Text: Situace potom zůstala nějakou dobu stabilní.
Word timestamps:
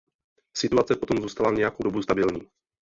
Situace 0.57 0.95
potom 0.95 1.21
zůstala 1.21 1.51
nějakou 1.51 1.83
dobu 1.83 2.01
stabilní. 2.01 2.41